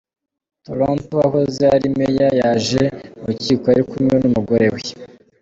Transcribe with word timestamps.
Thornton 0.63 1.13
wahoze 1.19 1.63
ari 1.75 1.87
meya 1.97 2.27
yaje 2.39 2.83
mu 3.17 3.23
rukiko 3.29 3.63
ari 3.73 3.81
kumwe 3.89 4.15
n’umugore 4.19 4.67
we. 4.73 4.81